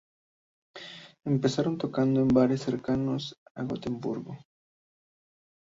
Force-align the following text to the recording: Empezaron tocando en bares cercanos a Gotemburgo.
Empezaron 1.31 1.77
tocando 1.77 2.21
en 2.21 2.27
bares 2.29 2.63
cercanos 2.63 3.37
a 3.53 3.61
Gotemburgo. 3.61 4.35